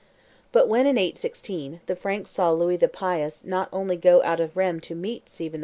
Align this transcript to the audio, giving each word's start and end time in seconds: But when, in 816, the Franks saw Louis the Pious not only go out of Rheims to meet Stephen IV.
But 0.51 0.67
when, 0.67 0.87
in 0.87 0.97
816, 0.97 1.81
the 1.85 1.95
Franks 1.95 2.31
saw 2.31 2.51
Louis 2.53 2.75
the 2.77 2.87
Pious 2.87 3.45
not 3.45 3.69
only 3.71 3.97
go 3.97 4.23
out 4.23 4.39
of 4.39 4.57
Rheims 4.57 4.81
to 4.87 4.95
meet 4.95 5.29
Stephen 5.29 5.59
IV. 5.59 5.59